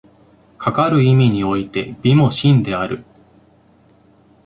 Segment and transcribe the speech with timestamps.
[0.57, 3.03] かかる意味において美も真である。